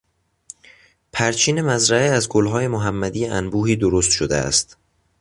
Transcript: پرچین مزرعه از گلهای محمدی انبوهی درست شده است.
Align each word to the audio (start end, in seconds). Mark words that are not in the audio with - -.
پرچین 1.11 1.61
مزرعه 1.61 2.09
از 2.11 2.29
گلهای 2.29 2.67
محمدی 2.67 3.25
انبوهی 3.27 3.75
درست 3.75 4.11
شده 4.11 4.35
است. 4.35 4.77